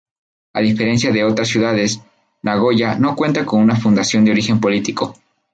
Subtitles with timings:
[0.53, 2.01] A diferencia de otras ciudades,
[2.41, 5.15] Nogoyá no cuenta con una fundación de origen político.